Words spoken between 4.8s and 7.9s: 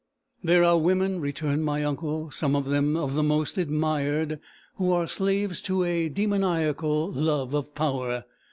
are slaves to a demoniacal love of